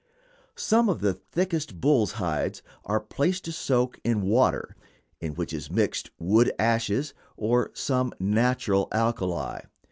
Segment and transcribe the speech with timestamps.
[0.55, 4.75] Some of the thickest bulls' hides are placed to soak in water
[5.19, 9.59] in which is mixed wood ashes, or some natural alkali.